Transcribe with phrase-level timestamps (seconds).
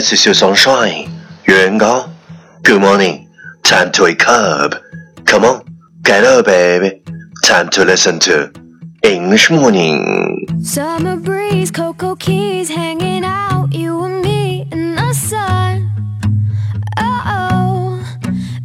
[0.00, 1.10] Is your sunshine.
[1.44, 2.08] 元高
[2.62, 3.28] Good morning.
[3.62, 4.82] Time to wake up.
[5.26, 5.62] Come on,
[6.02, 7.02] get up, baby.
[7.44, 8.50] Time to listen to
[9.02, 10.46] English morning.
[10.64, 15.92] Summer breeze, cocoa keys, hanging out, you and me in the sun.
[16.96, 18.18] Oh, oh.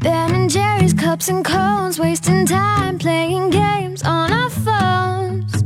[0.00, 5.62] Ben and Jerry's cups and cones, wasting time playing games on our phones.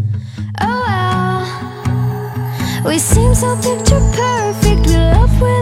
[0.60, 2.82] Oh, well.
[2.84, 4.86] We seem so picture perfect.
[4.88, 5.61] We love without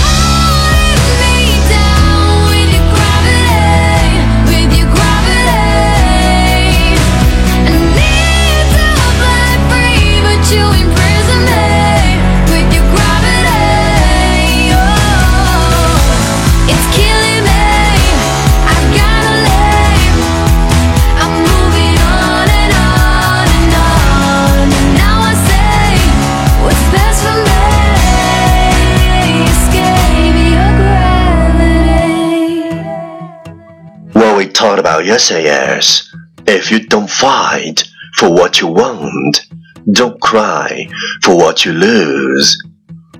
[34.80, 36.10] about yesterday is
[36.46, 37.84] if you don't fight
[38.16, 39.46] for what you want,
[39.92, 40.88] don't cry
[41.22, 42.56] for what you lose.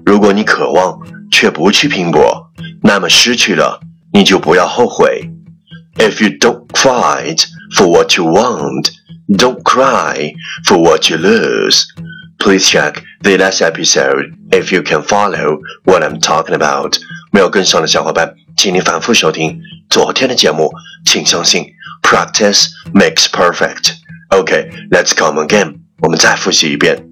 [0.04, 0.98] 如果你渴望
[1.30, 2.50] 却不去拼搏，
[2.82, 3.80] 那么失去了
[4.12, 5.30] 你就不要后悔。
[5.98, 8.90] If you don't fight for what you want,
[9.28, 10.32] don't cry
[10.64, 11.84] for what you lose.
[12.38, 16.96] Please check the last episode if you can follow what I'm talking about.
[17.32, 19.60] 没有跟上的小伙伴，请你反复收听
[19.90, 20.70] 昨天的节目。
[21.04, 21.64] 请相信，
[22.02, 23.92] practice makes perfect.
[24.30, 25.76] Okay, let's come again.
[26.00, 27.06] 我们再复习一遍。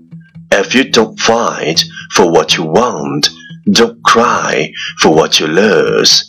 [0.51, 3.29] If you don't fight for what you want,
[3.67, 6.23] don't cry for what you lose.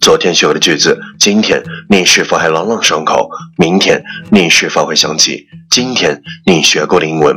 [0.00, 3.30] 昨天学过的句子，今天你是否还朗朗上口？
[3.56, 7.36] 明天你是否会想起今天你学过的英文？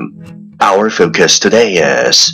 [0.60, 2.30] Our focus today is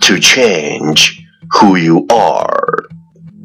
[0.00, 1.18] to change
[1.50, 2.88] who you are.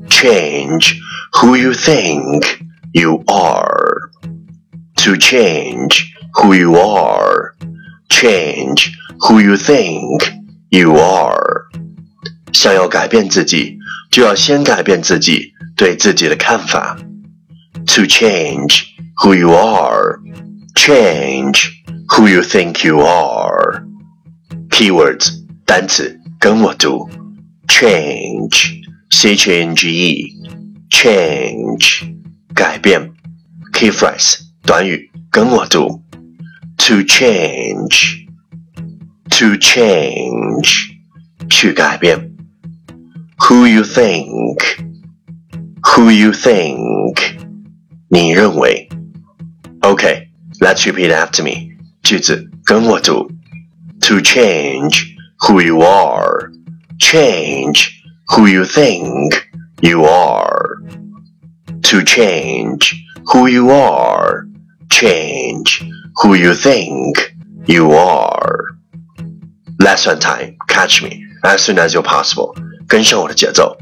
[0.09, 0.95] Change
[1.33, 2.59] who you think
[2.93, 4.09] you are.
[4.97, 7.55] To change who you are.
[8.09, 10.31] Change who you think
[10.69, 11.65] you are.
[12.53, 13.77] 想要改变自己，
[14.09, 16.97] 就要先改变自己对自己的看法。
[17.95, 18.83] To change
[19.23, 20.19] who you are,
[20.75, 21.69] change
[22.07, 23.83] who you think you are.
[24.69, 25.31] Keywords
[25.65, 27.09] 单词跟我读，
[27.67, 30.33] change c h a n g e
[30.91, 32.15] change
[32.53, 33.11] 改变。
[33.73, 36.03] Key phrase 短语跟我读，
[36.77, 38.25] to change
[39.29, 40.89] to change
[41.49, 42.35] 去改变。
[43.37, 44.57] Who you think
[45.83, 47.15] who you think
[48.09, 48.89] 你认为。
[49.81, 50.29] Okay,
[50.59, 51.77] let's repeat after me.
[52.01, 53.29] 句子跟我读。
[54.01, 55.03] To change
[55.39, 56.51] who you are,
[56.99, 57.89] change
[58.27, 59.43] who you think
[59.81, 60.80] you are.
[61.81, 62.93] To change
[63.31, 64.45] who you are,
[64.89, 65.83] change
[66.21, 67.33] who you think
[67.65, 68.77] you are.
[69.79, 72.55] Lesson time, catch me as soon as you're possible.
[72.87, 73.77] 跟上我的节奏。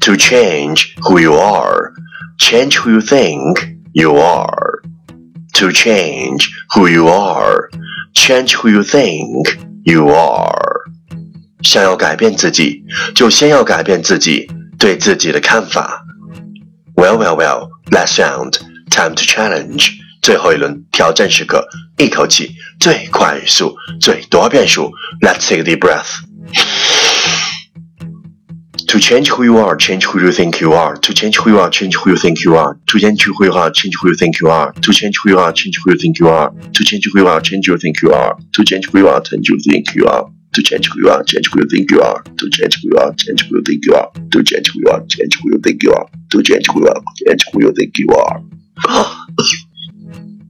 [0.00, 1.92] To change who you are,
[2.38, 4.80] change who you think you are.
[5.54, 7.68] To change who you are,
[8.14, 10.90] change who you think you are.
[11.62, 12.82] 想要改变自己，
[13.14, 16.02] 就先要改变自己对自己的看法。
[17.04, 17.70] Well, well, well.
[17.90, 18.58] Last round,
[18.90, 19.92] time to challenge.
[20.22, 21.66] 最后一轮挑战时刻，
[21.96, 24.92] 一口气最快速、最多变数。
[25.22, 26.20] Let's take a deep breath.
[28.88, 30.98] To change who you are, change who you think you are.
[30.98, 32.76] To change who you are, change who you think you are.
[32.88, 34.72] To change who you are, change who you think you are.
[34.82, 36.50] To change who you are, change who you think you are.
[36.50, 38.36] To change who you are, change who you think you are.
[38.52, 40.28] To change who you are, change who you think you are.
[40.55, 42.23] To change who you are, change who you think you are.
[42.23, 44.09] To change who you are, change who you think you are.
[44.31, 46.07] To change who you are, change who you think you are.
[46.29, 48.39] To change who you are, change who you think you are.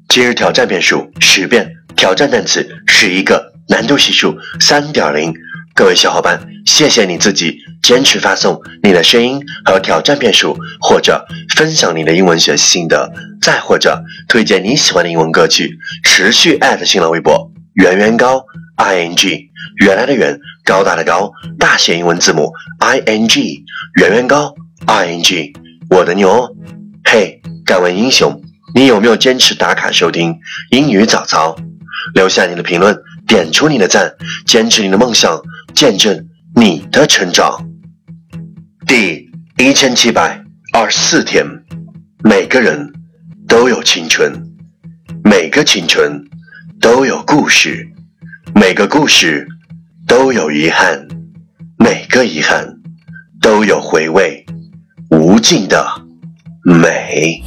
[0.07, 5.33] 今日挑战变数十遍，挑战单词十一个，难度系数三点零。
[5.73, 11.25] 各位小伙伴，谢谢你自己坚持发送你的声音和挑战变数，或者
[11.55, 13.11] 分享你的英文学习心得，
[13.41, 19.44] 再或者推荐你喜欢的英文歌曲，持续艾特新浪微博圆圆高 i n g
[19.83, 23.63] 原来的圆高大的高大写英文字母 i n g
[23.99, 24.55] 圆圆高
[24.85, 25.53] i n g
[25.89, 26.49] 我的牛！
[27.03, 28.41] 嘿，敢问英雄，
[28.73, 30.37] 你有没有坚持打卡收听
[30.71, 31.55] 英语早操？
[32.13, 32.97] 留下你的评论，
[33.27, 34.13] 点出你的赞，
[34.45, 35.41] 坚持你的梦想。
[35.75, 37.67] 见证你的成长。
[38.87, 40.41] 第一千七百
[40.71, 41.45] 二十四天，
[42.23, 42.93] 每个人
[43.45, 44.31] 都有青春，
[45.21, 46.23] 每个青春
[46.79, 47.89] 都有故事，
[48.53, 49.47] 每个故事
[50.07, 51.07] 都有遗憾，
[51.77, 52.75] 每个遗憾
[53.41, 54.45] 都有回味
[55.09, 55.85] 无尽的
[56.63, 57.43] 美。